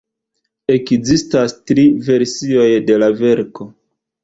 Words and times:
Ekzistas 0.75 1.53
tri 1.73 1.85
versioj 2.09 2.67
de 2.91 2.99
la 3.05 3.13
verko. 3.23 3.71